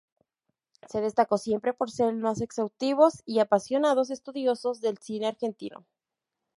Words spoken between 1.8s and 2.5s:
ser el más